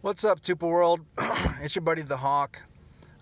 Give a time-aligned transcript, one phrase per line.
[0.00, 1.00] What's up, Tupa World?
[1.60, 2.62] it's your buddy the Hawk.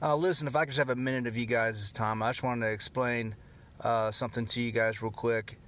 [0.03, 2.43] Uh, listen, if I could just have a minute of you guys' time, I just
[2.43, 3.35] wanted to explain
[3.81, 5.59] uh, something to you guys real quick.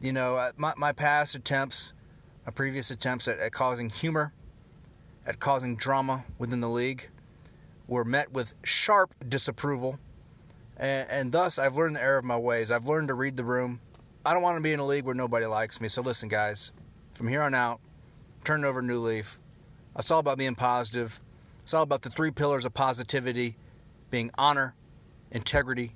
[0.00, 1.92] You know, uh, my, my past attempts,
[2.46, 4.32] my previous attempts at, at causing humor,
[5.26, 7.10] at causing drama within the league,
[7.86, 9.98] were met with sharp disapproval.
[10.78, 12.70] And, and thus, I've learned the error of my ways.
[12.70, 13.80] I've learned to read the room.
[14.24, 15.88] I don't want to be in a league where nobody likes me.
[15.88, 16.72] So, listen, guys,
[17.12, 17.80] from here on out,
[18.42, 19.38] turn over a new leaf
[19.96, 21.20] it's all about being positive.
[21.60, 23.56] It's all about the three pillars of positivity
[24.10, 24.74] being honor,
[25.30, 25.92] integrity,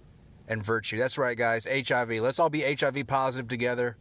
[0.48, 0.96] and virtue.
[0.96, 1.66] That's right, guys.
[1.66, 2.10] HIV.
[2.20, 3.96] Let's all be HIV positive together.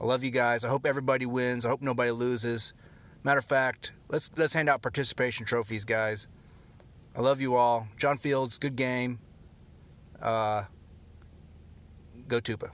[0.00, 0.64] I love you guys.
[0.64, 1.64] I hope everybody wins.
[1.64, 2.72] I hope nobody loses.
[3.24, 6.28] Matter of fact, let's let's hand out participation trophies, guys.
[7.16, 7.88] I love you all.
[7.96, 9.18] John Fields, good game.
[10.20, 10.64] Uh,
[12.28, 12.70] go Tupa.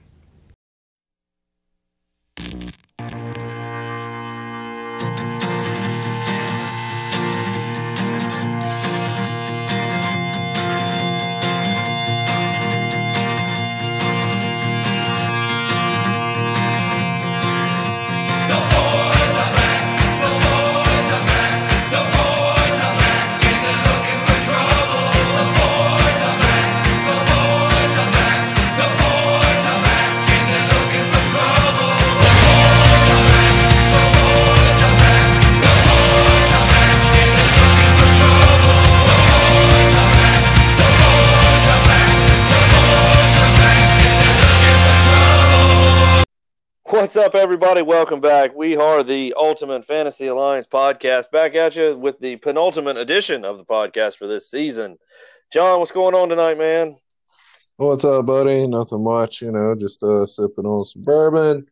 [47.23, 47.81] Up, everybody?
[47.81, 48.53] Welcome back.
[48.53, 53.57] We are the Ultimate Fantasy Alliance podcast, back at you with the penultimate edition of
[53.57, 54.97] the podcast for this season.
[55.49, 56.97] John, what's going on tonight, man?
[57.77, 58.67] What's up, buddy?
[58.67, 61.65] Nothing much, you know, just uh, sipping on some bourbon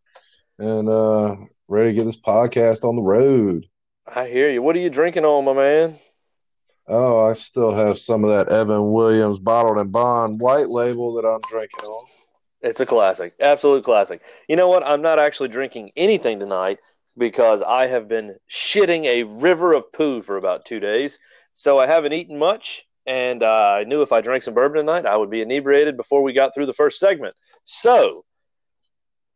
[0.57, 1.35] and uh,
[1.67, 3.65] ready to get this podcast on the road.
[4.07, 4.61] I hear you.
[4.61, 5.95] What are you drinking on, my man?
[6.87, 11.27] Oh, I still have some of that Evan Williams bottled and bond white label that
[11.27, 12.05] I'm drinking on.
[12.61, 14.21] It's a classic, absolute classic.
[14.47, 14.83] You know what?
[14.83, 16.79] I'm not actually drinking anything tonight
[17.17, 21.17] because I have been shitting a river of poo for about two days.
[21.53, 25.05] So I haven't eaten much, and uh, I knew if I drank some bourbon tonight,
[25.05, 27.35] I would be inebriated before we got through the first segment.
[27.63, 28.23] So,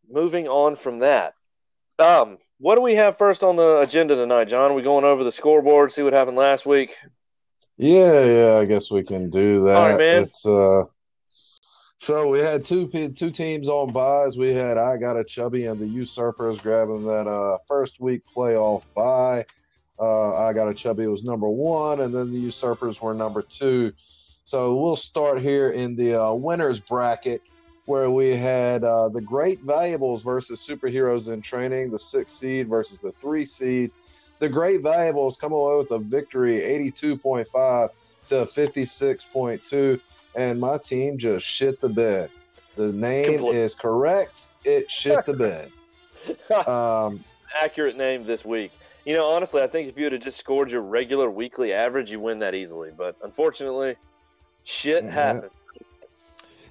[0.09, 1.34] moving on from that,
[2.00, 4.72] um, what do we have first on the agenda tonight, John?
[4.72, 6.96] Are we going over the scoreboard, see what happened last week?
[7.78, 9.75] Yeah, yeah, I guess we can do that.
[9.75, 10.24] All right, man.
[10.24, 10.84] It's uh
[12.06, 14.38] so we had two two teams on buys.
[14.38, 18.86] We had I got a chubby and the usurpers grabbing that uh, first week playoff
[18.94, 19.44] buy.
[20.00, 23.92] Uh, I got a chubby was number one, and then the usurpers were number two.
[24.44, 27.42] So we'll start here in the uh, winners bracket
[27.86, 33.02] where we had uh, the great valuables versus superheroes in training, the six seed versus
[33.02, 33.90] the three seed.
[34.38, 37.90] The great valuables come away with a victory, eighty-two point five
[38.28, 40.00] to fifty-six point two
[40.35, 42.29] and my team just shit the bed.
[42.75, 43.56] The name Complete.
[43.56, 44.50] is correct.
[44.63, 45.72] It shit the bed.
[46.68, 47.23] Um,
[47.62, 48.72] Accurate name this week.
[49.06, 52.09] You know, honestly, I think if you would have just scored your regular weekly average,
[52.09, 52.90] you win that easily.
[52.97, 53.96] But unfortunately,
[54.63, 55.12] shit yeah.
[55.12, 55.51] happened.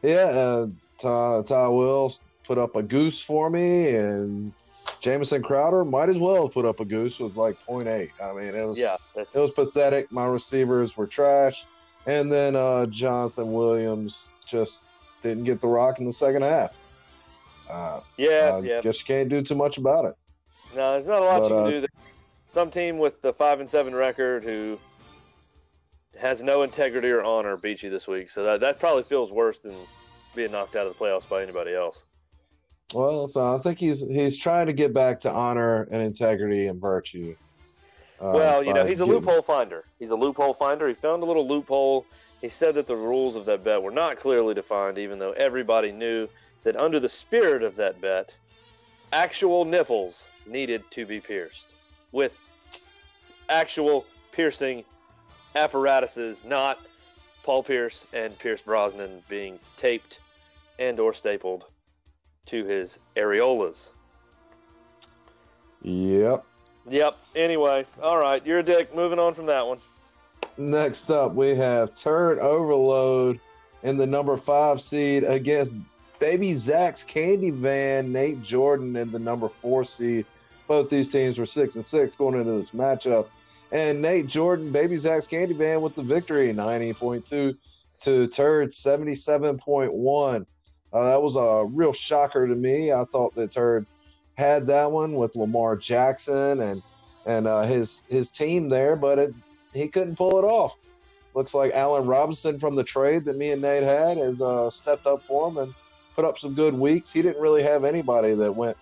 [0.02, 0.66] Yeah, uh,
[0.98, 4.52] Ty, Ty Wills put up a goose for me, and
[5.00, 8.10] Jamison Crowder might as well have put up a goose with like 0.8.
[8.20, 10.10] I mean, it was yeah, it was pathetic.
[10.10, 11.64] My receivers were trash.
[12.06, 14.84] And then uh, Jonathan Williams just
[15.22, 16.76] didn't get the rock in the second half.
[17.68, 18.80] Uh, yeah, I yeah.
[18.82, 20.14] Guess you can't do too much about it.
[20.76, 21.80] No, there's not a lot but, you can uh, do.
[21.80, 21.88] There.
[22.46, 24.78] Some team with the five and seven record who
[26.18, 28.28] has no integrity or honor beat you this week.
[28.28, 29.74] So that that probably feels worse than
[30.34, 32.04] being knocked out of the playoffs by anybody else.
[32.92, 36.80] Well, so I think he's he's trying to get back to honor and integrity and
[36.80, 37.34] virtue.
[38.20, 39.84] Uh, well, you know, he's a loophole finder.
[39.98, 40.88] He's a loophole finder.
[40.88, 42.06] He found a little loophole.
[42.40, 45.92] He said that the rules of that bet were not clearly defined, even though everybody
[45.92, 46.28] knew
[46.62, 48.36] that under the spirit of that bet,
[49.12, 51.74] actual nipples needed to be pierced
[52.12, 52.36] with
[53.48, 54.84] actual piercing
[55.54, 56.78] apparatuses, not
[57.42, 60.20] Paul Pierce and Pierce Brosnan being taped
[60.78, 61.66] and or stapled
[62.46, 63.92] to his areolas.
[65.82, 66.44] Yep.
[66.88, 67.16] Yep.
[67.34, 68.44] Anyway, all right.
[68.44, 68.94] You're a dick.
[68.94, 69.78] Moving on from that one.
[70.56, 73.40] Next up, we have Turd Overload
[73.82, 75.76] in the number five seed against
[76.18, 80.26] Baby Zach's Candy Van, Nate Jordan in the number four seed.
[80.68, 83.26] Both these teams were six and six going into this matchup.
[83.72, 87.56] And Nate Jordan, Baby Zach's Candy Van with the victory, 90.2
[88.00, 90.46] to Turd, 77.1.
[90.92, 92.92] Uh, that was a real shocker to me.
[92.92, 93.84] I thought that Turd
[94.34, 96.82] had that one with Lamar Jackson and
[97.26, 99.34] and uh, his his team there, but it,
[99.72, 100.78] he couldn't pull it off.
[101.34, 105.06] Looks like Allen Robinson from the trade that me and Nate had has uh, stepped
[105.06, 105.74] up for him and
[106.14, 107.12] put up some good weeks.
[107.12, 108.76] He didn't really have anybody that went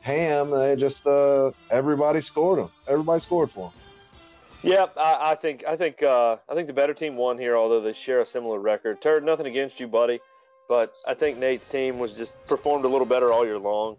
[0.00, 0.50] ham.
[0.50, 2.68] They just uh, everybody scored him.
[2.86, 3.72] Everybody scored for him.
[4.62, 7.80] Yeah, I, I think I think uh, I think the better team won here, although
[7.80, 9.00] they share a similar record.
[9.00, 10.20] Turd, nothing against you, buddy,
[10.68, 13.96] but I think Nate's team was just performed a little better all year long.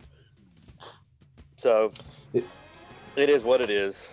[1.58, 1.92] So
[2.34, 4.10] it is what it is.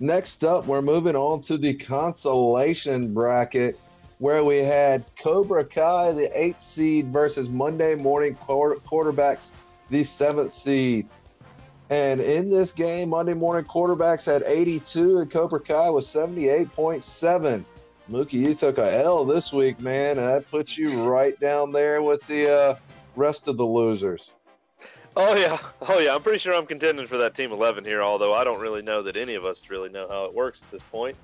[0.00, 3.78] Next up, we're moving on to the consolation bracket
[4.18, 9.54] where we had Cobra Kai, the eighth seed, versus Monday morning quarter- quarterbacks,
[9.90, 11.08] the seventh seed.
[11.90, 17.64] And in this game, Monday morning quarterbacks had 82 and Cobra Kai was 78.7.
[18.10, 20.16] Mookie, you took a L this week, man.
[20.16, 22.76] That puts you right down there with the uh,
[23.16, 24.32] rest of the losers.
[25.16, 25.58] Oh yeah,
[25.88, 26.14] oh yeah.
[26.14, 28.02] I'm pretty sure I'm contending for that team 11 here.
[28.02, 30.70] Although I don't really know that any of us really know how it works at
[30.70, 31.16] this point.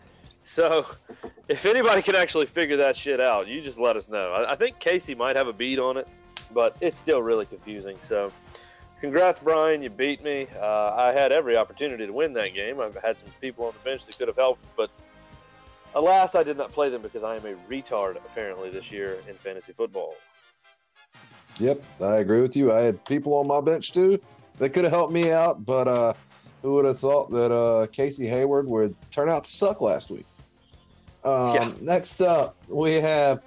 [0.42, 0.86] So,
[1.48, 4.32] if anybody can actually figure that shit out, you just let us know.
[4.32, 6.08] I, I think Casey might have a beat on it,
[6.52, 7.98] but it's still really confusing.
[8.02, 8.32] So,
[9.00, 9.82] congrats, Brian.
[9.82, 10.46] You beat me.
[10.58, 12.80] Uh, I had every opportunity to win that game.
[12.80, 14.90] I've had some people on the bench that could have helped, but
[15.94, 19.34] alas, I did not play them because I am a retard apparently this year in
[19.34, 20.14] fantasy football.
[21.60, 22.72] Yep, I agree with you.
[22.72, 24.18] I had people on my bench too
[24.56, 26.14] that could have helped me out, but uh,
[26.62, 30.26] who would have thought that uh, Casey Hayward would turn out to suck last week?
[31.22, 31.72] Um, yeah.
[31.80, 33.42] Next up, we have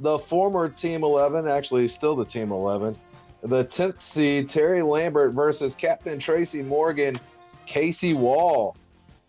[0.00, 2.96] the former Team 11, actually still the Team 11,
[3.42, 7.18] the 10th seed Terry Lambert versus Captain Tracy Morgan,
[7.66, 8.74] Casey Wall.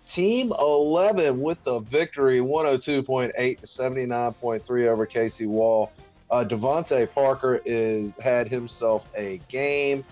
[0.05, 5.91] Team 11 with the victory, 102.8 to 79.3 over Casey Wall.
[6.31, 10.03] Uh, DeVante Parker is had himself a game,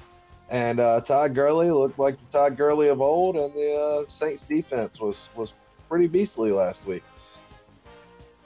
[0.49, 4.45] and uh, Todd Gurley looked like the Todd Gurley of old, and the uh, Saints
[4.45, 5.53] defense was was
[5.87, 7.03] pretty beastly last week.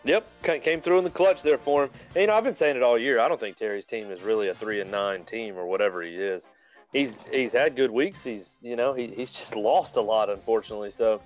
[0.04, 1.92] Yep, came through in the clutch there for him.
[2.16, 3.20] And, you know, I've been saying it all year.
[3.20, 6.16] I don't think Terry's team is really a three and nine team or whatever he
[6.16, 6.48] is.
[6.92, 8.24] He's he's had good weeks.
[8.24, 10.92] He's you know he, he's just lost a lot unfortunately.
[10.92, 11.22] So,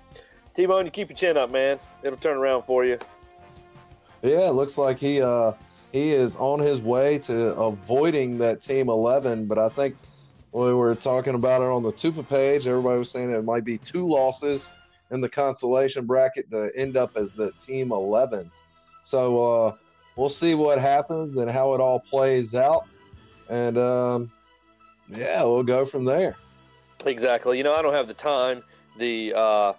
[0.54, 1.78] T-Bone, you keep your chin up, man.
[2.04, 2.98] It'll turn around for you.
[4.22, 5.52] Yeah, it looks like he uh,
[5.92, 9.46] he is on his way to avoiding that team 11.
[9.46, 9.96] But I think
[10.52, 12.66] we were talking about it on the Tupa page.
[12.66, 14.72] Everybody was saying it might be two losses
[15.10, 18.50] in the consolation bracket to end up as the team 11.
[19.02, 19.74] So uh,
[20.16, 22.86] we'll see what happens and how it all plays out.
[23.48, 24.32] And um,
[25.08, 26.36] yeah, we'll go from there.
[27.04, 27.58] Exactly.
[27.58, 28.64] You know, I don't have the time,
[28.98, 29.72] the uh,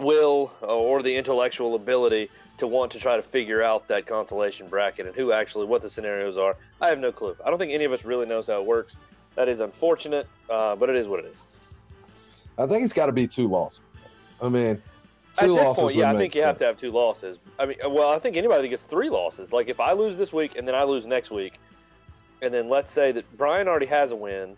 [0.00, 5.06] will, or the intellectual ability to want to try to figure out that consolation bracket
[5.06, 6.56] and who actually what the scenarios are.
[6.80, 7.36] I have no clue.
[7.44, 8.96] I don't think any of us really knows how it works.
[9.34, 11.44] That is unfortunate, uh, but it is what it is.
[12.58, 13.94] I think it's got to be two losses.
[14.42, 14.82] I mean,
[15.38, 16.48] two at this point, yeah, I think you sense.
[16.48, 17.38] have to have two losses.
[17.58, 20.32] I mean, well, I think anybody that gets three losses, like if I lose this
[20.32, 21.58] week and then I lose next week,
[22.42, 24.56] and then let's say that Brian already has a win,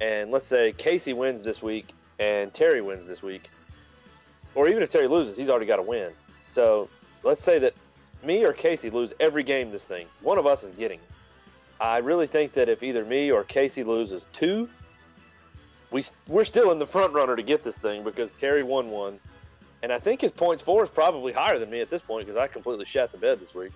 [0.00, 3.50] and let's say Casey wins this week and Terry wins this week,
[4.54, 6.12] or even if Terry loses, he's already got a win.
[6.46, 6.88] So
[7.22, 7.74] let's say that
[8.22, 10.06] me or Casey lose every game this thing.
[10.22, 11.00] One of us is getting.
[11.80, 14.68] I really think that if either me or Casey loses two,
[15.90, 19.18] we we're still in the front runner to get this thing because Terry won one,
[19.82, 22.36] and I think his points for is probably higher than me at this point because
[22.36, 23.72] I completely shat the bed this week.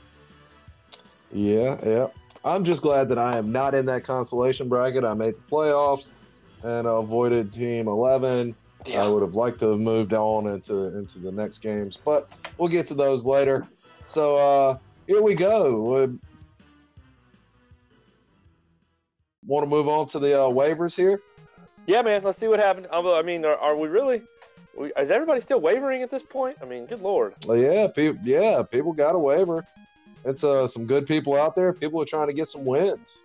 [1.33, 2.07] Yeah, yeah.
[2.45, 5.05] I'm just glad that I am not in that consolation bracket.
[5.05, 6.13] I made the playoffs
[6.63, 8.55] and avoided Team 11.
[8.87, 9.05] Yeah.
[9.05, 12.69] I would have liked to have moved on into into the next games, but we'll
[12.69, 13.67] get to those later.
[14.07, 15.81] So uh, here we go.
[15.83, 16.19] Would
[19.47, 21.21] want to move on to the uh, waivers here?
[21.87, 22.23] Yeah, man.
[22.23, 22.87] Let's see what happened.
[22.93, 24.23] I mean, are, are we really?
[24.99, 26.57] Is everybody still wavering at this point?
[26.63, 27.35] I mean, good lord.
[27.49, 28.21] Yeah, people.
[28.23, 29.65] Yeah, people got a waiver.
[30.25, 31.73] It's uh, some good people out there.
[31.73, 33.25] People are trying to get some wins.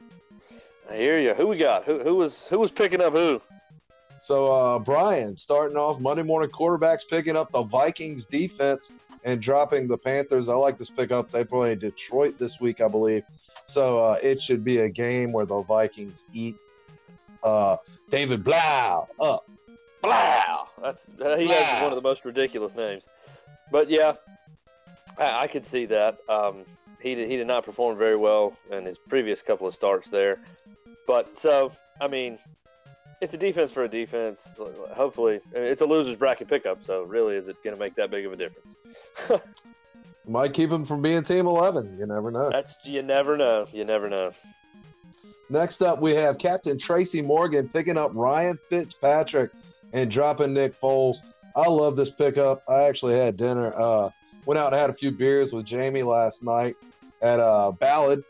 [0.90, 1.34] I hear you.
[1.34, 1.84] Who we got?
[1.84, 3.42] Who who was who was picking up who?
[4.18, 8.94] So uh, Brian starting off Monday morning quarterbacks picking up the Vikings defense
[9.24, 10.50] and dropping the Panthers.
[10.50, 11.32] I like this pickup.
[11.32, 13.24] They play Detroit this week, I believe.
[13.66, 16.56] So uh, it should be a game where the Vikings eat
[17.44, 17.78] uh,
[18.10, 19.50] David Blough up.
[20.02, 20.68] Blough.
[20.82, 21.56] That's uh, he Blough.
[21.56, 23.08] has one of the most ridiculous names.
[23.72, 24.14] But yeah,
[25.18, 26.18] I, I could see that.
[26.28, 26.66] Um,
[27.00, 30.40] he did, he did not perform very well in his previous couple of starts there.
[31.08, 32.38] But so I mean,
[33.24, 34.52] it's a defense for a defense.
[34.92, 36.84] Hopefully, it's a loser's bracket pickup.
[36.84, 38.76] So really, is it going to make that big of a difference?
[40.28, 41.98] Might keep him from being team eleven.
[41.98, 42.50] You never know.
[42.50, 43.66] That's you never know.
[43.72, 44.32] You never know.
[45.50, 49.52] Next up, we have Captain Tracy Morgan picking up Ryan Fitzpatrick
[49.94, 51.18] and dropping Nick Foles.
[51.56, 52.64] I love this pickup.
[52.68, 54.10] I actually had dinner, uh,
[54.46, 56.76] went out and had a few beers with Jamie last night
[57.22, 58.24] at a Ballad,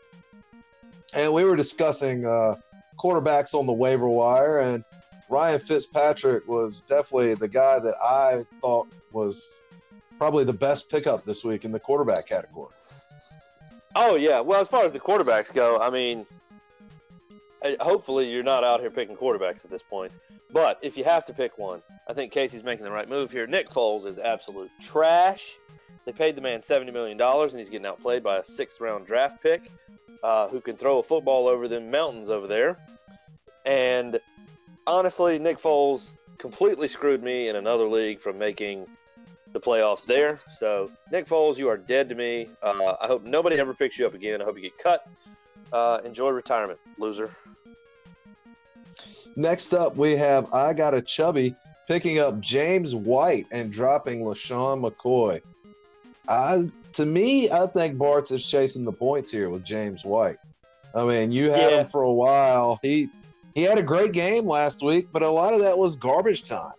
[1.14, 2.56] and we were discussing uh,
[2.98, 4.84] quarterbacks on the waiver wire, and
[5.28, 9.62] Ryan Fitzpatrick was definitely the guy that I thought was
[10.18, 12.72] probably the best pickup this week in the quarterback category.
[13.96, 16.26] Oh yeah, well as far as the quarterbacks go, I mean,
[17.80, 20.12] hopefully you're not out here picking quarterbacks at this point.
[20.52, 23.46] But if you have to pick one, I think Casey's making the right move here.
[23.46, 25.56] Nick Foles is absolute trash.
[26.04, 29.06] They paid the man seventy million dollars, and he's getting outplayed by a sixth round
[29.06, 29.70] draft pick
[30.24, 32.78] uh, who can throw a football over the mountains over there.
[33.66, 34.18] And
[34.86, 38.86] honestly, Nick Foles completely screwed me in another league from making
[39.52, 40.40] the playoffs there.
[40.50, 42.48] So, Nick Foles, you are dead to me.
[42.62, 44.40] Uh, I hope nobody ever picks you up again.
[44.40, 45.06] I hope you get cut.
[45.70, 47.30] Uh, enjoy retirement, loser.
[49.36, 51.54] Next up, we have I Got a Chubby
[51.86, 55.42] picking up James White and dropping LeSean McCoy.
[56.28, 60.38] I, to me, I think Bart's is chasing the points here with James White.
[60.94, 61.80] I mean, you had yeah.
[61.80, 62.78] him for a while.
[62.82, 63.08] He
[63.54, 66.72] he had a great game last week, but a lot of that was garbage time.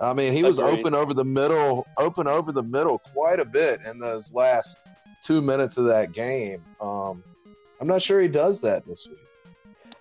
[0.00, 3.80] I mean, he was open over the middle, open over the middle quite a bit
[3.84, 4.78] in those last
[5.24, 6.62] two minutes of that game.
[6.80, 7.22] Um,
[7.80, 9.18] I'm not sure he does that this week.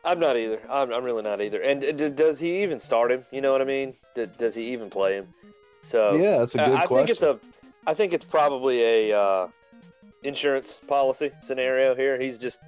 [0.03, 0.61] I'm not either.
[0.69, 1.61] I'm, I'm really not either.
[1.61, 3.23] And d- does he even start him?
[3.31, 3.93] You know what I mean?
[4.15, 5.27] D- does he even play him?
[5.81, 6.95] So yeah, that's a good I, question.
[6.95, 7.39] I think it's a,
[7.87, 9.47] I think it's probably a uh,
[10.21, 12.19] insurance policy scenario here.
[12.19, 12.59] He's just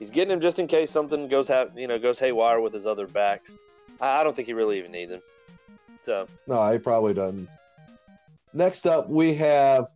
[0.00, 2.84] he's getting him just in case something goes ha- you know goes haywire with his
[2.84, 3.56] other backs.
[4.00, 5.20] I, I don't think he really even needs him.
[6.02, 7.48] So no, he probably doesn't.
[8.52, 9.86] Next up, we have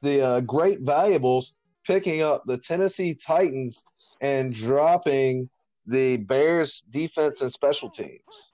[0.00, 3.84] the uh, great valuables picking up the Tennessee Titans
[4.22, 5.50] and dropping
[5.86, 8.51] the Bears defense and special teams.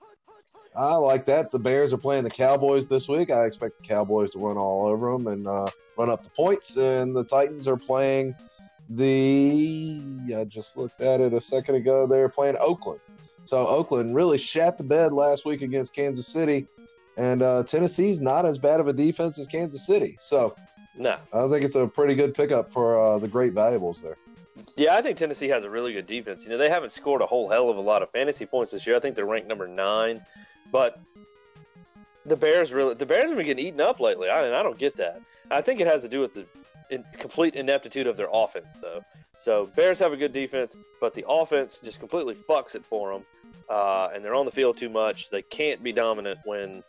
[0.75, 1.51] I like that.
[1.51, 3.31] The Bears are playing the Cowboys this week.
[3.31, 6.77] I expect the Cowboys to run all over them and uh, run up the points.
[6.77, 8.35] And the Titans are playing
[8.89, 10.35] the.
[10.37, 12.07] I just looked at it a second ago.
[12.07, 13.01] They're playing Oakland.
[13.43, 16.67] So Oakland really shat the bed last week against Kansas City.
[17.17, 20.15] And uh, Tennessee's not as bad of a defense as Kansas City.
[20.19, 20.55] So
[20.95, 24.17] no, I think it's a pretty good pickup for uh, the great valuables there.
[24.75, 26.43] Yeah, I think Tennessee has a really good defense.
[26.43, 28.85] You know, they haven't scored a whole hell of a lot of fantasy points this
[28.85, 28.95] year.
[28.95, 30.21] I think they're ranked number nine,
[30.71, 30.99] but
[32.25, 34.29] the Bears really the Bears have been getting eaten up lately.
[34.29, 35.21] I, and I don't get that.
[35.51, 36.45] I think it has to do with the
[36.89, 39.03] in, complete ineptitude of their offense, though.
[39.37, 43.25] So Bears have a good defense, but the offense just completely fucks it for them,
[43.69, 45.29] uh, and they're on the field too much.
[45.29, 46.83] They can't be dominant when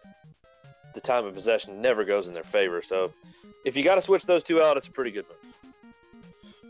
[0.94, 2.82] the time of possession never goes in their favor.
[2.82, 3.12] So
[3.64, 5.36] if you got to switch those two out, it's a pretty good move.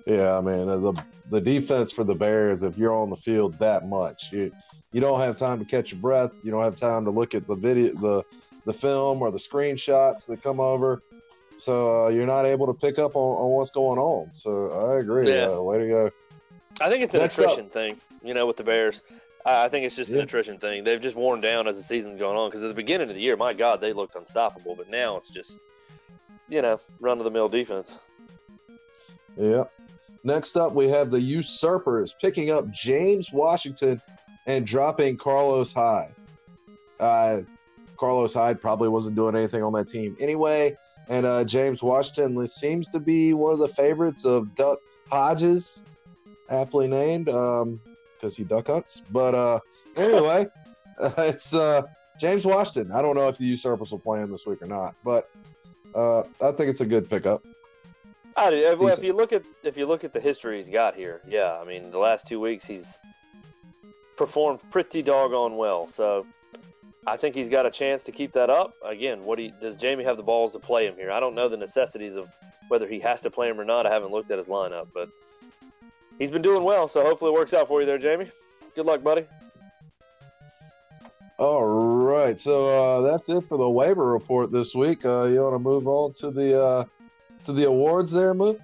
[0.06, 2.62] Yeah, I mean the the defense for the Bears.
[2.62, 4.50] If you're on the field that much, you
[4.92, 6.40] you don't have time to catch your breath.
[6.42, 8.24] You don't have time to look at the video, the
[8.64, 11.02] the film or the screenshots that come over.
[11.56, 14.30] So uh, you're not able to pick up on, on what's going on.
[14.34, 15.28] So I agree.
[15.30, 15.48] Yeah.
[15.48, 16.10] Uh, way to go.
[16.80, 17.72] I think it's an Next attrition up.
[17.72, 19.02] thing, you know, with the Bears.
[19.44, 20.18] I think it's just yeah.
[20.18, 20.84] an attrition thing.
[20.84, 22.48] They've just worn down as the season's going on.
[22.48, 24.74] Because at the beginning of the year, my God, they looked unstoppable.
[24.74, 25.60] But now it's just,
[26.48, 27.98] you know, run of the mill defense.
[29.36, 29.64] Yeah.
[30.24, 34.00] Next up, we have the Usurpers picking up James Washington
[34.50, 36.12] and dropping Carlos Hyde.
[36.98, 37.42] Uh,
[37.96, 40.76] Carlos Hyde probably wasn't doing anything on that team anyway.
[41.08, 45.84] And uh, James Washington seems to be one of the favorites of Duck Hodges,
[46.48, 49.02] aptly named because um, he duck hunts.
[49.10, 49.60] But uh,
[49.96, 50.48] anyway,
[50.98, 51.82] uh, it's uh,
[52.18, 52.92] James Washington.
[52.92, 55.30] I don't know if the Usurpers will play him this week or not, but
[55.94, 57.44] uh, I think it's a good pickup.
[58.36, 58.76] I do.
[58.78, 61.58] Well, if you look at if you look at the history he's got here, yeah,
[61.60, 62.98] I mean the last two weeks he's
[64.20, 65.88] performed pretty doggone well.
[65.88, 66.26] So
[67.06, 68.74] I think he's got a chance to keep that up.
[68.84, 71.10] Again, what he, does Jamie have the balls to play him here?
[71.10, 72.28] I don't know the necessities of
[72.68, 73.86] whether he has to play him or not.
[73.86, 75.08] I haven't looked at his lineup, but
[76.18, 76.86] he's been doing well.
[76.86, 78.30] So hopefully it works out for you there, Jamie.
[78.76, 79.24] Good luck, buddy.
[81.38, 85.06] All right, so uh, that's it for the waiver report this week.
[85.06, 86.84] Uh, you want to move on to the uh,
[87.46, 88.56] to the awards there, Moo?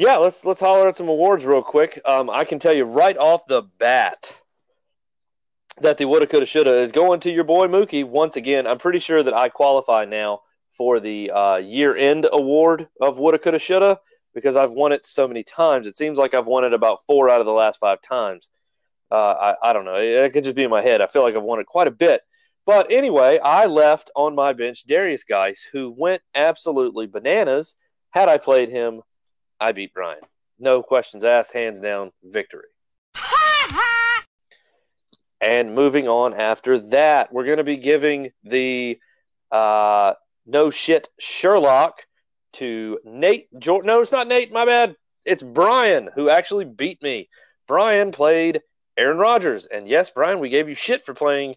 [0.00, 2.00] Yeah, let's let's holler at some awards real quick.
[2.06, 4.34] Um, I can tell you right off the bat
[5.82, 8.66] that the woulda, coulda, shoulda is going to your boy Mookie once again.
[8.66, 10.40] I'm pretty sure that I qualify now
[10.72, 14.00] for the uh, year-end award of woulda, coulda, shoulda
[14.32, 15.86] because I've won it so many times.
[15.86, 18.48] It seems like I've won it about four out of the last five times.
[19.12, 19.96] Uh, I, I don't know.
[19.96, 21.02] It, it could just be in my head.
[21.02, 22.22] I feel like I've won it quite a bit.
[22.64, 27.74] But anyway, I left on my bench Derrius Guice, who went absolutely bananas.
[28.12, 29.02] Had I played him,
[29.60, 30.20] I beat Brian.
[30.58, 32.68] No questions asked, hands down, victory.
[35.40, 38.98] And moving on after that, we're going to be giving the
[39.50, 40.12] uh,
[40.46, 42.02] no shit Sherlock
[42.54, 43.48] to Nate.
[43.58, 43.86] Jordan.
[43.86, 44.52] No, it's not Nate.
[44.52, 44.96] My bad.
[45.24, 47.30] It's Brian who actually beat me.
[47.66, 48.60] Brian played
[48.98, 51.54] Aaron Rodgers, and yes, Brian, we gave you shit for playing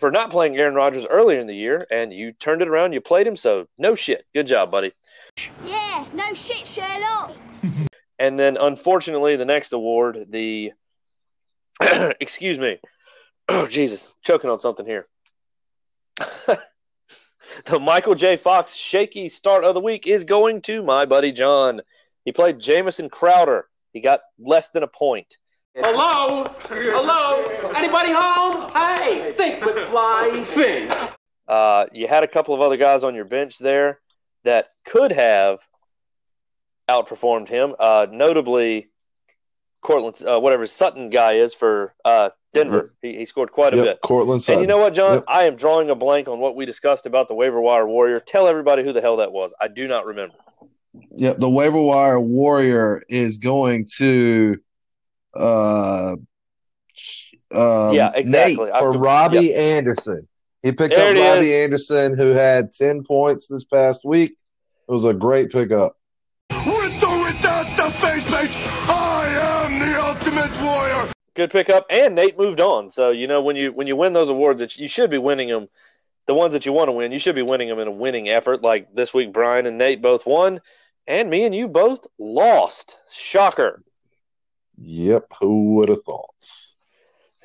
[0.00, 2.92] for not playing Aaron Rodgers earlier in the year, and you turned it around.
[2.92, 4.24] You played him, so no shit.
[4.34, 4.92] Good job, buddy.
[5.64, 7.34] Yeah, no shit, Sherlock.
[8.18, 10.72] and then, unfortunately, the next award, the
[12.20, 12.78] excuse me,
[13.48, 15.06] oh Jesus, choking on something here.
[17.66, 18.36] the Michael J.
[18.36, 21.80] Fox shaky start of the week is going to my buddy John.
[22.24, 23.66] He played Jamison Crowder.
[23.92, 25.38] He got less than a point.
[25.74, 26.44] Hello?
[26.68, 27.44] Hello?
[27.76, 28.70] Anybody home?
[28.72, 30.92] Hey, think McFly, think.
[31.48, 34.00] Uh, you had a couple of other guys on your bench there
[34.48, 35.60] that could have
[36.88, 37.74] outperformed him.
[37.78, 38.88] Uh, notably,
[39.82, 42.94] Courtland, uh, whatever Sutton guy is for uh, Denver.
[43.02, 44.00] He, he, scored quite a yep, bit.
[44.00, 44.60] Courtland Sutton.
[44.60, 45.16] And you know what, John?
[45.16, 45.24] Yep.
[45.28, 48.20] I am drawing a blank on what we discussed about the waiver wire warrior.
[48.20, 49.52] Tell everybody who the hell that was.
[49.60, 50.36] I do not remember.
[51.16, 54.56] Yep, the waiver wire warrior is going to
[55.34, 56.16] uh,
[57.50, 58.70] um, yeah, exactly.
[58.78, 59.58] For Robbie yep.
[59.58, 60.26] Anderson.
[60.62, 61.64] He picked there up Robbie is.
[61.64, 64.36] Anderson, who had 10 points this past week.
[64.88, 65.96] It was a great pickup.
[66.50, 68.50] With or without the face paint,
[68.88, 71.12] I am the ultimate warrior.
[71.34, 72.90] Good pickup, and Nate moved on.
[72.90, 75.48] So you know when you when you win those awards, that you should be winning
[75.48, 75.68] them.
[76.26, 78.28] The ones that you want to win, you should be winning them in a winning
[78.28, 78.62] effort.
[78.62, 80.60] Like this week, Brian and Nate both won,
[81.06, 82.96] and me and you both lost.
[83.12, 83.82] Shocker.
[84.78, 86.34] Yep, who would have thought?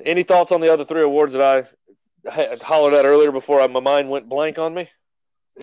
[0.04, 1.68] Any thoughts on the other three awards that I
[2.26, 4.88] hollered at earlier before I, my mind went blank on me?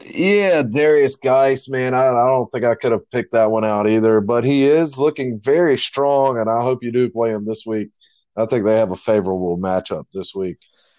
[0.05, 1.93] Yeah, Derrius Guice, man.
[1.93, 4.97] I, I don't think I could have picked that one out either, but he is
[4.97, 7.89] looking very strong, and I hope you do play him this week.
[8.37, 10.57] I think they have a favorable matchup this week.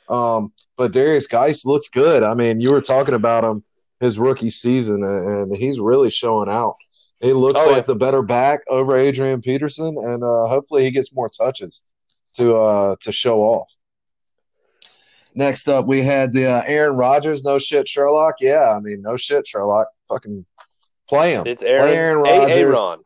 [0.09, 2.23] Um, but Derrius Guice looks good.
[2.23, 3.65] I mean, you were talking about him
[4.03, 6.77] his rookie season, and he's really showing out.
[7.21, 7.87] He looks oh, like yeah.
[7.87, 11.85] the better back over Adrian Peterson, and uh, hopefully he gets more touches
[12.35, 13.73] to uh, to show off.
[15.35, 17.43] Next up, we had the uh, Aaron Rodgers.
[17.43, 18.37] No shit, Sherlock.
[18.41, 19.89] Yeah, I mean, no shit, Sherlock.
[20.09, 20.45] Fucking
[21.09, 21.47] play him.
[21.47, 22.57] It's Aaron, Aaron Rodgers.
[22.57, 22.99] Aaron.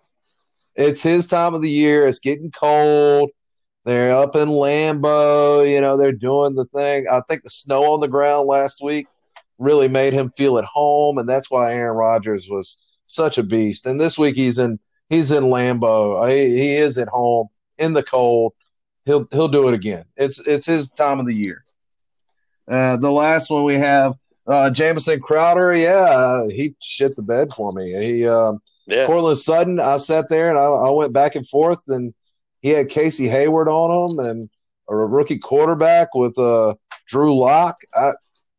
[0.75, 2.07] It's his time of the year.
[2.07, 3.31] It's getting cold.
[3.85, 5.69] They're up in Lambeau.
[5.69, 7.07] You know, they're doing the thing.
[7.09, 9.07] I think the snow on the ground last week
[9.59, 13.87] really made him feel at home, and that's why Aaron Rodgers was such a beast.
[13.87, 16.29] And this week he's in he's in Lambeau.
[16.29, 18.53] He, he is at home in the cold.
[19.05, 20.05] He'll he'll do it again.
[20.17, 21.65] It's it's his time of the year.
[22.69, 24.15] Uh, the last one we have
[24.47, 25.75] uh, Jamison Crowder.
[25.75, 27.93] Yeah, he shit the bed for me.
[27.93, 28.55] He uh,
[28.87, 29.07] yeah.
[29.07, 29.81] Courtland Sutton.
[29.81, 32.15] I sat there and I, I went back and forth, and
[32.63, 34.51] he had Casey Hayward on him and
[34.89, 36.75] a rookie quarterback with uh,
[37.09, 37.81] Drew Lock.
[37.95, 38.13] I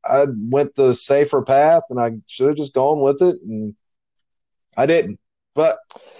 [0.06, 3.76] I went the safer path, and I should have just gone with it and
[4.78, 5.20] I didn't,
[5.56, 5.80] but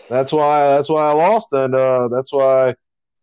[0.10, 2.76] that's why that's why I lost, and uh, that's why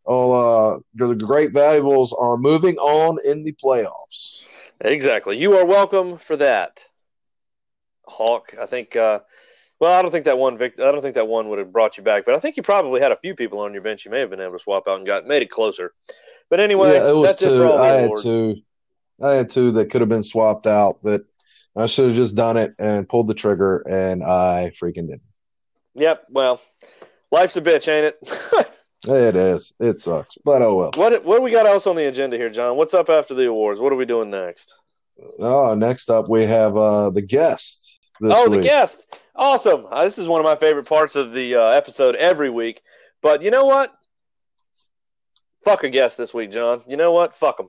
[0.04, 4.46] all uh, the great valuables are moving on in the playoffs.
[4.84, 5.38] Exactly.
[5.38, 6.84] You are welcome for that,
[8.04, 8.54] Hawk.
[8.60, 8.94] I think.
[8.94, 9.20] Uh,
[9.80, 10.58] well, I don't think that one.
[10.58, 12.62] Vic- I don't think that one would have brought you back, but I think you
[12.62, 14.86] probably had a few people on your bench you may have been able to swap
[14.86, 15.94] out and got made it closer.
[16.50, 17.64] But anyway, yeah, it was two.
[17.64, 18.56] I had two.
[19.22, 21.24] I had two that could have been swapped out that
[21.74, 25.22] I should have just done it and pulled the trigger, and I freaking didn't.
[25.94, 26.24] Yep.
[26.28, 26.60] Well,
[27.30, 28.70] life's a bitch, ain't it?
[29.08, 29.74] it is.
[29.80, 30.90] It sucks, but oh well.
[30.96, 32.76] What What do we got else on the agenda here, John?
[32.76, 33.80] What's up after the awards?
[33.80, 34.74] What are we doing next?
[35.38, 37.98] Oh, next up we have uh the guest.
[38.22, 38.60] oh, week.
[38.60, 39.16] the guest!
[39.36, 39.86] Awesome.
[39.90, 42.82] Uh, this is one of my favorite parts of the uh, episode every week.
[43.22, 43.92] But you know what?
[45.64, 46.82] Fuck a guest this week, John.
[46.86, 47.34] You know what?
[47.34, 47.68] Fuck them.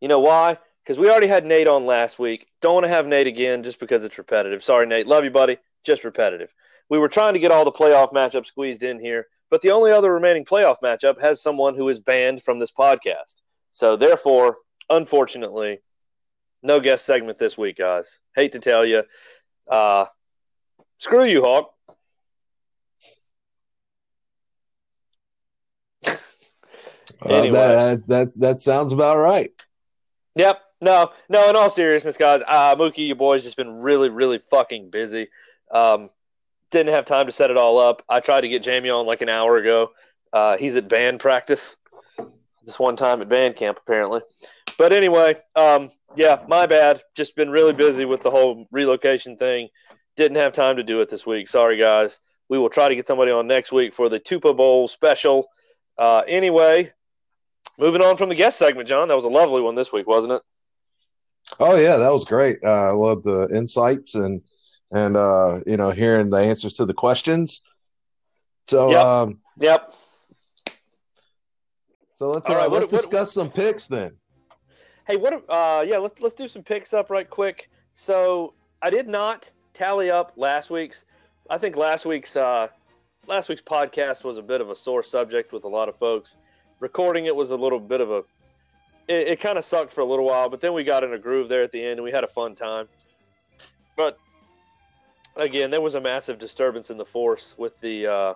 [0.00, 0.58] You know why?
[0.88, 2.46] because we already had Nate on last week.
[2.62, 4.64] Don't want to have Nate again just because it's repetitive.
[4.64, 5.06] Sorry, Nate.
[5.06, 5.58] Love you, buddy.
[5.84, 6.50] Just repetitive.
[6.88, 9.90] We were trying to get all the playoff matchups squeezed in here, but the only
[9.90, 13.36] other remaining playoff matchup has someone who is banned from this podcast.
[13.70, 14.58] So, therefore,
[14.90, 15.80] unfortunately,
[16.62, 18.18] no guest segment this week, guys.
[18.34, 19.04] Hate to tell you.
[19.70, 20.06] Uh,
[20.98, 21.72] screw you, Hawk.
[27.24, 27.50] anyway.
[27.50, 29.50] that, that that sounds about right.
[30.34, 31.50] Yep, no, no.
[31.50, 35.28] In all seriousness, guys, uh, Mookie, your boy's just been really, really fucking busy.
[35.70, 36.10] Um,
[36.70, 38.02] didn't have time to set it all up.
[38.08, 39.92] I tried to get Jamie on like an hour ago.
[40.32, 41.76] Uh, he's at band practice
[42.64, 44.20] this one time at band camp, apparently.
[44.76, 47.02] But anyway, um, yeah, my bad.
[47.14, 49.68] Just been really busy with the whole relocation thing.
[50.16, 51.48] Didn't have time to do it this week.
[51.48, 52.20] Sorry, guys.
[52.48, 55.48] We will try to get somebody on next week for the Tupa Bowl special.
[55.96, 56.92] Uh, anyway,
[57.78, 59.06] Moving on from the guest segment, John.
[59.06, 60.42] That was a lovely one this week, wasn't it?
[61.60, 62.58] Oh yeah, that was great.
[62.64, 64.42] Uh, I love the insights and
[64.92, 67.62] and uh, you know hearing the answers to the questions.
[68.66, 69.04] So Yep.
[69.04, 69.92] um, Yep.
[72.14, 74.12] so let's All uh, right, let's what- discuss some picks then.
[75.06, 75.32] Hey, what?
[75.48, 77.70] Uh, yeah, let's let's do some picks up right quick.
[77.94, 81.04] So I did not tally up last week's.
[81.48, 82.68] I think last week's uh,
[83.26, 86.36] last week's podcast was a bit of a sore subject with a lot of folks.
[86.80, 88.18] Recording it was a little bit of a.
[89.08, 91.18] It, it kind of sucked for a little while, but then we got in a
[91.18, 92.86] groove there at the end, and we had a fun time.
[93.96, 94.18] But
[95.38, 98.34] again, there was a massive disturbance in the force with the uh,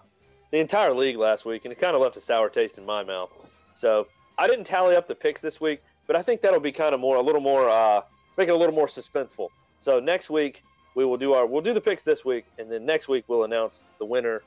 [0.50, 3.02] the entire league last week, and it kind of left a sour taste in my
[3.02, 3.30] mouth.
[3.74, 4.06] So
[4.38, 7.00] I didn't tally up the picks this week, but I think that'll be kind of
[7.00, 8.02] more, a little more, uh,
[8.36, 9.48] make it a little more suspenseful.
[9.78, 10.62] So next week
[10.94, 13.44] we will do our, we'll do the picks this week, and then next week we'll
[13.44, 14.42] announce the winner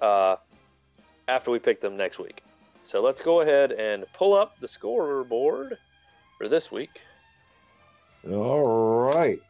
[0.00, 0.36] uh,
[1.28, 2.42] after we pick them next week.
[2.82, 5.76] So let's go ahead and pull up the scoreboard
[6.38, 7.02] for this week.
[8.30, 9.40] All right.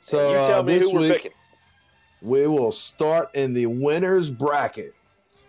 [0.00, 1.32] So And you tell uh, me this who we're week picking.
[2.22, 4.94] We will start in the winners bracket.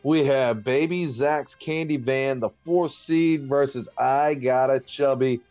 [0.03, 5.41] We have Baby Zach's Candy Van, the fourth seed versus I Got a Chubby.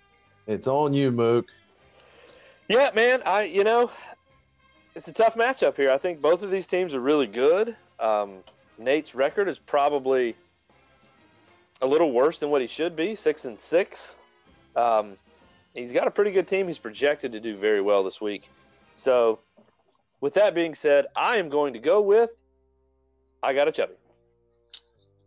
[0.46, 1.50] It's on you, Mook.
[2.68, 3.22] Yeah, man.
[3.26, 3.90] I you know,
[4.94, 5.90] it's a tough matchup here.
[5.90, 7.76] I think both of these teams are really good.
[8.00, 8.38] Um,
[8.78, 10.36] Nate's record is probably
[11.82, 14.18] a little worse than what he should be, six and six.
[14.74, 15.16] Um,
[15.74, 16.66] he's got a pretty good team.
[16.66, 18.50] He's projected to do very well this week.
[18.94, 19.40] So,
[20.20, 22.30] with that being said, I am going to go with
[23.42, 23.94] I got a chubby.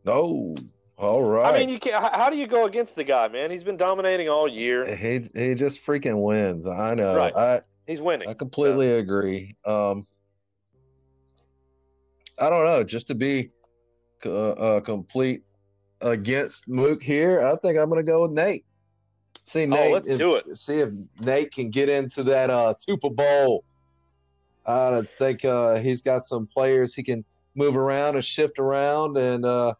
[0.04, 0.56] No.
[0.98, 1.54] All right.
[1.54, 2.04] I mean, you can't.
[2.14, 3.50] How do you go against the guy, man?
[3.50, 4.96] He's been dominating all year.
[4.96, 6.68] he he just freaking wins.
[6.68, 7.16] I know.
[7.16, 7.36] Right.
[7.36, 8.28] I He's winning.
[8.28, 9.56] I completely agree.
[9.66, 10.06] Um,
[12.38, 12.84] I don't know.
[12.84, 13.52] Just to be
[14.26, 15.44] uh, uh, complete
[16.02, 18.66] against Mook here, I think I'm going to go with Nate.
[19.44, 19.92] See Nate.
[19.92, 20.58] Oh, let's if- do it.
[20.58, 20.90] See if
[21.22, 23.64] Nate can get into that uh, Super Bowl.
[24.70, 29.46] I think uh, he's got some players he can move around and shift around, and
[29.46, 29.74] uh,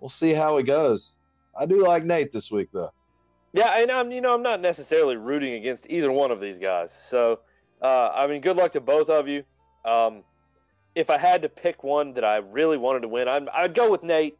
[0.00, 1.14] we'll see how it goes.
[1.58, 2.90] I do like Nate this week, though.
[3.52, 6.96] Yeah, and I'm you know I'm not necessarily rooting against either one of these guys.
[6.98, 7.40] So,
[7.82, 9.44] uh, I mean, good luck to both of you.
[9.84, 10.22] Um,
[10.94, 13.90] if I had to pick one that I really wanted to win, I'd, I'd go
[13.90, 14.38] with Nate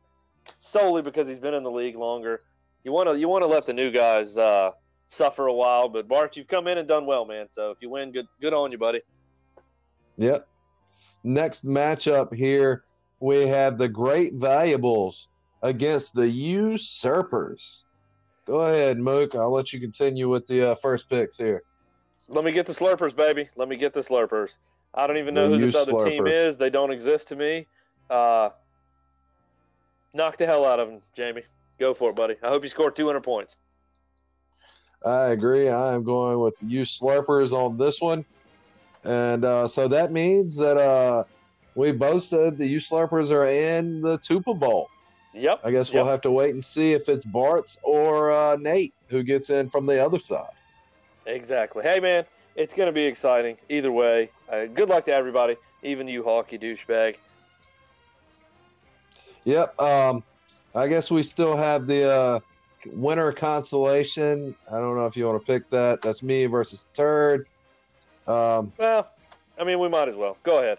[0.59, 2.42] solely because he's been in the league longer.
[2.85, 4.70] You want to you want to let the new guys uh,
[5.07, 7.46] suffer a while, but Bart, you've come in and done well, man.
[7.51, 9.03] So if you win, good good on you, buddy.
[10.20, 10.46] Yep.
[11.24, 12.85] Next matchup here,
[13.20, 15.30] we have the Great Valuables
[15.62, 17.85] against the Usurpers.
[18.44, 19.35] Go ahead, Mook.
[19.35, 21.62] I'll let you continue with the uh, first picks here.
[22.28, 23.48] Let me get the Slurpers, baby.
[23.56, 24.56] Let me get the Slurpers.
[24.94, 26.59] I don't even know The who this other team is.
[26.59, 27.66] They don't exist to me.
[28.11, 28.50] Uh,
[30.12, 31.44] knock the hell out of them, Jamie.
[31.78, 32.35] Go for it, buddy.
[32.42, 33.56] I hope you score 200 points.
[35.04, 35.70] I agree.
[35.70, 38.26] I am going with the U Slurpers on this one.
[39.04, 41.24] And uh, so that means that uh,
[41.74, 44.88] we both said the U Slurpers are in the Tupa Bowl.
[45.32, 45.60] Yep.
[45.64, 45.94] I guess Yep.
[45.94, 49.68] we'll have to wait and see if it's Bart's or uh, Nate who gets in
[49.68, 50.50] from the other side.
[51.26, 51.82] Exactly.
[51.82, 52.24] Hey, man,
[52.56, 54.30] it's going to be exciting either way.
[54.50, 57.16] Uh, good luck to everybody, even you, hockey douchebag.
[59.44, 59.80] Yep.
[59.80, 60.22] Um,
[60.74, 62.40] I guess we still have the uh,
[62.92, 64.54] winner consolation.
[64.70, 66.02] I don't know if you want to pick that.
[66.02, 67.46] That's me versus Turd.
[68.30, 69.10] Um, Well,
[69.58, 70.36] I mean, we might as well.
[70.42, 70.78] Go ahead.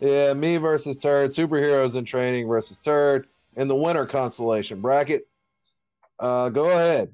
[0.00, 1.30] yeah, me versus Turd.
[1.30, 5.22] Superheroes in training versus Turd in the winter constellation bracket.
[6.18, 7.12] Uh, go ahead.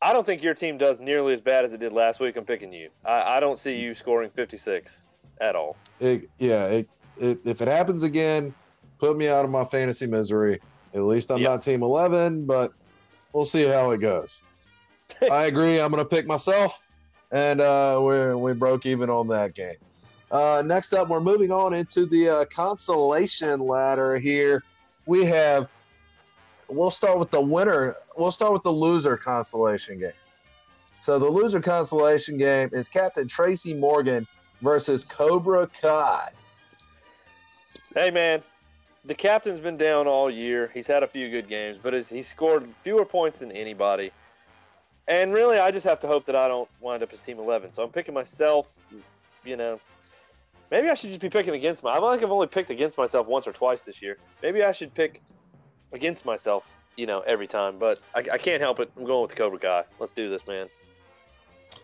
[0.00, 2.36] I don't think your team does nearly as bad as it did last week.
[2.36, 2.90] I'm picking you.
[3.04, 5.06] I, I don't see you scoring 56
[5.40, 5.76] at all.
[5.98, 8.54] It, yeah, it, it, if it happens again,
[8.98, 10.60] put me out of my fantasy misery.
[10.94, 11.50] At least I'm Yep.
[11.50, 12.72] not team 11, but
[13.32, 14.42] we'll see how it goes.
[15.30, 15.80] I agree.
[15.80, 16.86] I'm going to pick myself,
[17.34, 19.76] and uh, we we broke even on that game.
[20.30, 24.62] Uh, next up, we're moving on into the uh, consolation ladder here.
[25.06, 25.68] We have,
[26.68, 27.96] we'll start with the winner.
[28.16, 30.12] We'll start with the loser consolation game.
[31.00, 34.26] So the loser consolation game is Captain Tracy Morgan
[34.62, 36.30] versus Cobra Kai.
[37.94, 38.42] Hey, man,
[39.04, 40.70] the captain's been down all year.
[40.72, 44.12] He's had a few good games, but he's, scored fewer points than anybody.
[45.06, 47.72] And really, I just have to hope that I don't wind up as Team 11.
[47.72, 48.68] So I'm picking myself,
[49.44, 49.78] you know.
[50.70, 51.92] Maybe I should just be picking against my.
[51.92, 54.16] I like I've only picked against myself once or twice this year.
[54.42, 55.22] Maybe I should pick
[55.92, 57.78] against myself, you know, every time.
[57.78, 58.90] But I, I can't help it.
[58.96, 59.84] I'm going with the Cobra Kai.
[60.00, 60.68] Let's do this, man.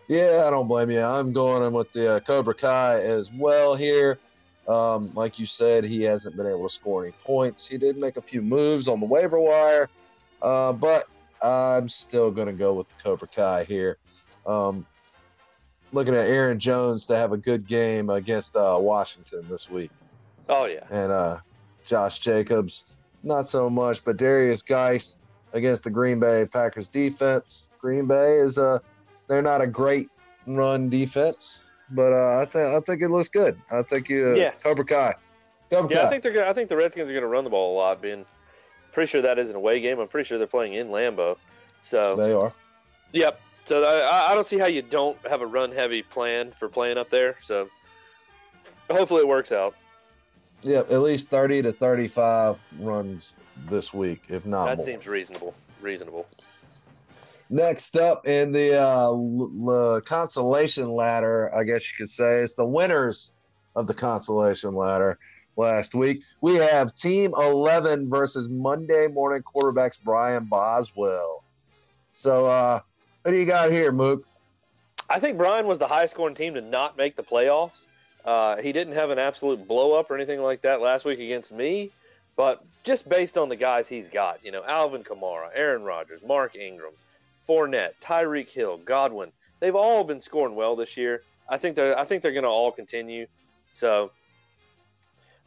[0.07, 1.01] Yeah, I don't blame you.
[1.01, 4.19] I'm going with the uh, Cobra Kai as well here.
[4.67, 7.67] Um, like you said, he hasn't been able to score any points.
[7.67, 9.89] He did make a few moves on the waiver wire,
[10.41, 11.05] uh, but
[11.41, 13.97] I'm still going to go with the Cobra Kai here.
[14.45, 14.85] Um,
[15.91, 19.91] looking at Aaron Jones to have a good game against uh, Washington this week.
[20.49, 21.37] Oh yeah, and uh,
[21.85, 22.85] Josh Jacobs
[23.23, 25.15] not so much, but Derrius Guice
[25.53, 27.69] against the Green Bay Packers defense.
[27.79, 28.79] Green Bay is a uh,
[29.27, 30.09] they're not a great
[30.45, 33.59] run defense, but uh, I think I think it looks good.
[33.71, 34.51] I think you uh, yeah.
[34.63, 35.15] Cobra Kai.
[35.69, 36.07] Cobra yeah, Kai.
[36.07, 37.77] I think they're gonna, I think the Redskins are going to run the ball a
[37.77, 38.01] lot.
[38.01, 38.25] Being
[38.91, 39.99] pretty sure that is an away game.
[39.99, 41.37] I'm pretty sure they're playing in Lambeau.
[41.81, 42.53] So they are.
[43.13, 43.39] Yep.
[43.65, 46.97] So I, I don't see how you don't have a run heavy plan for playing
[46.97, 47.37] up there.
[47.41, 47.69] So
[48.89, 49.75] hopefully it works out.
[50.63, 53.33] Yep, at least 30 to 35 runs
[53.65, 54.85] this week, if not That more.
[54.85, 55.55] seems reasonable.
[55.81, 56.27] Reasonable.
[57.49, 62.55] Next up in the uh, l- l- consolation ladder, I guess you could say, it's
[62.55, 63.31] the winners
[63.75, 65.17] of the consolation ladder
[65.57, 66.23] last week.
[66.41, 71.43] We have Team 11 versus Monday morning quarterbacks Brian Boswell.
[72.11, 72.79] So, uh,
[73.21, 74.25] what do you got here, Mook?
[75.09, 77.85] I think Brian was the highest scoring team to not make the playoffs.
[78.23, 81.51] Uh, he didn't have an absolute blow up or anything like that last week against
[81.51, 81.91] me,
[82.35, 86.55] but just based on the guys he's got, you know, Alvin Kamara, Aaron Rodgers, Mark
[86.55, 86.93] Ingram,
[87.47, 91.23] Fournette, Tyreek Hill, Godwin, they've all been scoring well this year.
[91.49, 93.27] I think they're I think they're going to all continue.
[93.73, 94.11] So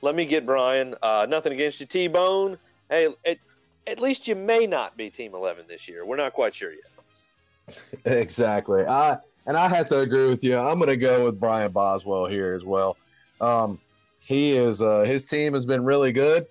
[0.04, 0.94] let me get Brian.
[1.02, 2.58] Uh, nothing against you, T Bone.
[2.90, 3.40] Hey, it,
[3.86, 6.04] at least you may not be Team 11 this year.
[6.04, 7.86] We're not quite sure yet.
[8.04, 8.84] exactly.
[8.84, 10.58] I and I have to agree with you.
[10.58, 12.98] I'm going to go with Brian Boswell here as well.
[13.40, 13.80] Um,
[14.20, 16.46] he is uh, his team has been really good,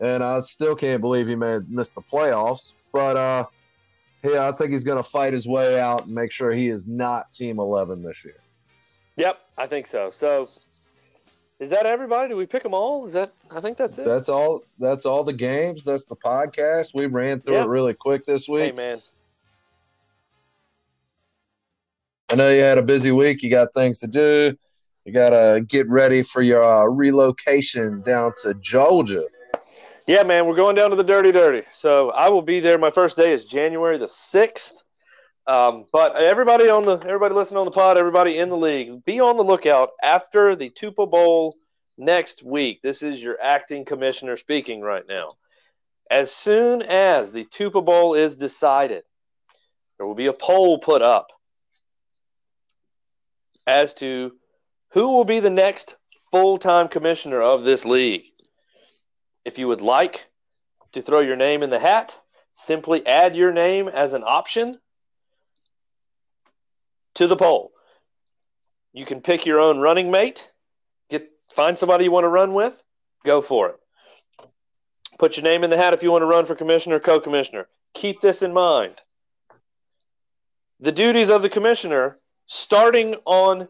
[0.00, 2.74] and I still can't believe he may missed the playoffs.
[2.92, 3.46] But uh,
[4.24, 6.88] yeah, I think he's going to fight his way out and make sure he is
[6.88, 8.40] not Team 11 this year.
[9.16, 10.10] Yep, I think so.
[10.10, 10.50] So
[11.58, 12.28] is that everybody?
[12.28, 13.06] Do we pick them all?
[13.06, 13.32] Is that?
[13.50, 14.04] I think that's it.
[14.04, 14.62] That's all.
[14.78, 15.84] That's all the games.
[15.84, 16.94] That's the podcast.
[16.94, 18.64] We ran through it really quick this week.
[18.64, 19.00] Hey man,
[22.30, 23.42] I know you had a busy week.
[23.42, 24.56] You got things to do.
[25.04, 29.24] You got to get ready for your uh, relocation down to Georgia.
[30.08, 31.66] Yeah, man, we're going down to the Dirty Dirty.
[31.72, 32.76] So I will be there.
[32.76, 34.82] My first day is January the sixth.
[35.46, 39.20] Um, but everybody on the everybody listening on the pod, everybody in the league, be
[39.20, 41.56] on the lookout after the Tupa Bowl
[41.96, 42.82] next week.
[42.82, 45.28] This is your acting commissioner speaking right now.
[46.10, 49.04] As soon as the Tupa Bowl is decided,
[49.96, 51.30] there will be a poll put up
[53.68, 54.32] as to
[54.90, 55.96] who will be the next
[56.32, 58.24] full time commissioner of this league.
[59.44, 60.26] If you would like
[60.92, 62.18] to throw your name in the hat,
[62.52, 64.78] simply add your name as an option
[67.16, 67.72] to the poll.
[68.92, 70.50] You can pick your own running mate,
[71.10, 72.80] get find somebody you want to run with,
[73.24, 73.76] go for it.
[75.18, 77.68] Put your name in the hat if you want to run for commissioner, co-commissioner.
[77.94, 79.00] Keep this in mind.
[80.80, 83.68] The duties of the commissioner starting on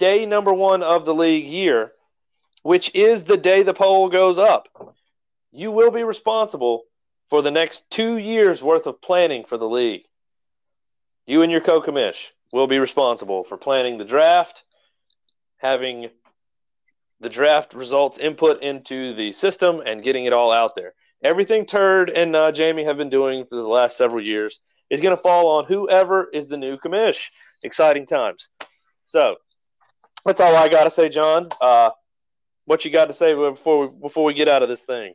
[0.00, 1.92] day number one of the league year,
[2.62, 4.68] which is the day the poll goes up,
[5.52, 6.82] you will be responsible
[7.30, 10.02] for the next two years worth of planning for the league.
[11.26, 14.64] You and your co commish will be responsible for planning the draft,
[15.58, 16.10] having
[17.20, 20.94] the draft results input into the system, and getting it all out there.
[21.22, 25.16] Everything Turd and uh, Jamie have been doing for the last several years is going
[25.16, 27.30] to fall on whoever is the new commish
[27.62, 28.48] exciting times.
[29.06, 29.36] So
[30.24, 31.48] that's all I got to say, John.
[31.60, 31.90] Uh,
[32.66, 35.14] what you got to say before we before we get out of this thing?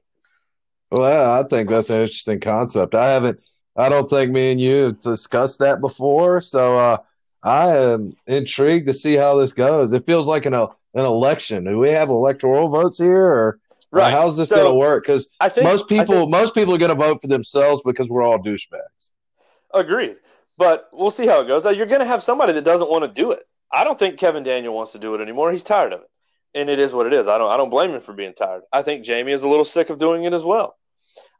[0.92, 2.94] Well, I think that's an interesting concept.
[2.94, 3.40] I haven't,
[3.76, 6.42] I don't think me and you discussed that before.
[6.42, 6.98] So uh,
[7.44, 9.92] I am intrigued to see how this goes.
[9.92, 11.66] It feels like an, an election.
[11.66, 13.60] Do we have electoral votes here, or
[13.92, 14.12] right.
[14.12, 15.04] how's this so, going to work?
[15.04, 18.40] Because most people, think, most people are going to vote for themselves because we're all
[18.40, 19.10] douchebags.
[19.74, 20.16] Agreed.
[20.58, 21.66] But we'll see how it goes.
[21.66, 23.46] You're going to have somebody that doesn't want to do it.
[23.72, 25.52] I don't think Kevin Daniel wants to do it anymore.
[25.52, 26.10] He's tired of it,
[26.54, 27.28] and it is what it is.
[27.28, 27.52] I don't.
[27.52, 28.62] I don't blame him for being tired.
[28.72, 30.78] I think Jamie is a little sick of doing it as well.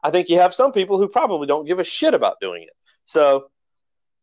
[0.02, 2.74] I think you have some people who probably don't give a shit about doing it.
[3.06, 3.46] So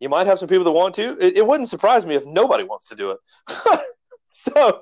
[0.02, 1.16] you might have some people that want to.
[1.20, 3.20] It, it wouldn't surprise me if nobody wants to do it.
[4.32, 4.82] so,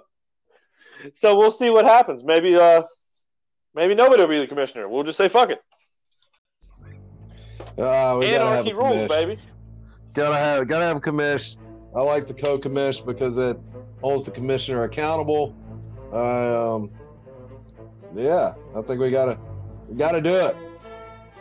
[1.13, 2.23] so we'll see what happens.
[2.23, 2.83] Maybe, uh,
[3.75, 4.87] maybe nobody will be the commissioner.
[4.87, 5.61] We'll just say fuck it.
[7.77, 9.37] Uh, Anarchy rules, baby.
[10.13, 11.57] Gotta have gotta have a commish.
[11.95, 13.57] I like the co-commish because it
[14.01, 15.55] holds the commissioner accountable.
[16.13, 16.91] Um,
[18.15, 19.37] yeah, I think we gotta
[19.87, 20.55] we gotta do it.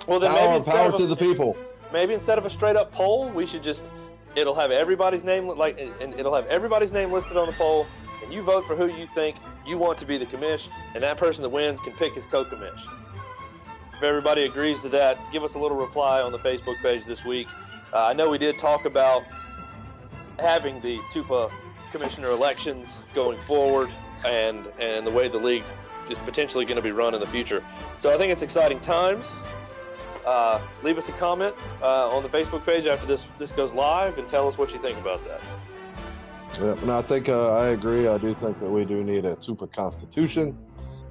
[0.06, 1.56] Well, then power, maybe power to the people.
[1.92, 3.90] Maybe instead of a straight up poll, we should just
[4.36, 7.86] it'll have everybody's name like and it'll have everybody's name listed on the poll,
[8.22, 11.16] and you vote for who you think you want to be the commish, and that
[11.16, 12.82] person that wins can pick his co-commish.
[13.94, 17.24] If everybody agrees to that, give us a little reply on the Facebook page this
[17.24, 17.48] week
[17.92, 19.24] Uh, I know we did talk about
[20.38, 21.50] having the TUPA
[21.90, 23.90] commissioner elections going forward,
[24.26, 25.64] and and the way the league
[26.10, 27.64] is potentially going to be run in the future.
[27.98, 29.30] So I think it's exciting times.
[30.28, 34.18] Uh, leave us a comment uh, on the Facebook page after this this goes live,
[34.18, 35.40] and tell us what you think about that.
[36.60, 38.06] Yep, and I think uh, I agree.
[38.06, 40.54] I do think that we do need a TUPA constitution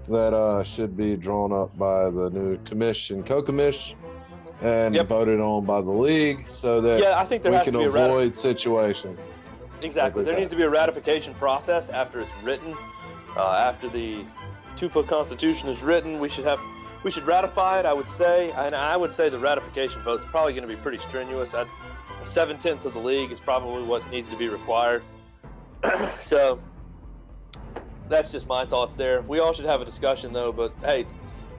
[0.08, 3.96] that uh, should be drawn up by the new commission, co-commish,
[4.62, 5.08] and Yep.
[5.08, 7.86] voted on by the league, so that Yeah, I think there we can to be
[7.86, 9.20] a rati- avoid situations.
[9.82, 10.24] Exactly.
[10.26, 10.40] There that.
[10.40, 12.78] needs to be a ratification process after it's written.
[13.36, 14.24] Uh, after the
[14.78, 16.60] TUPA Constitution is written, we should have
[17.04, 17.86] we should ratify it.
[17.86, 20.80] I would say, and I would say the ratification vote is probably going to be
[20.82, 21.54] pretty strenuous.
[22.24, 25.04] Seven tenths of the league is probably what needs to be required.
[26.20, 26.60] so
[28.10, 29.22] that's just my thoughts there.
[29.22, 30.52] We all should have a discussion though.
[30.52, 31.06] But hey,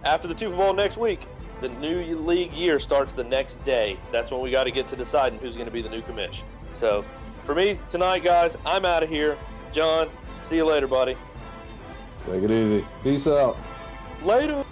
[0.04, 1.26] after the Super Bowl next week,
[1.60, 3.98] the new league year starts the next day.
[4.12, 6.42] That's when we got to get to deciding who's going to be the new commish.
[6.72, 7.04] So
[7.44, 9.36] for me tonight, guys, I'm out of here.
[9.72, 10.08] John,
[10.44, 11.16] see you later, buddy.
[12.26, 12.84] Take it easy.
[13.02, 13.56] Peace out.
[14.22, 14.64] Later.